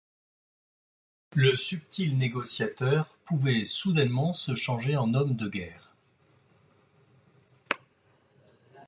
Le 1.35 1.55
subtil 1.55 2.17
négociateur 2.17 3.15
pouvait 3.23 3.65
soudainement 3.65 4.33
se 4.33 4.55
changer 4.55 4.97
en 4.97 5.13
homme 5.13 5.35
de 5.35 5.47
guerre. 5.47 5.93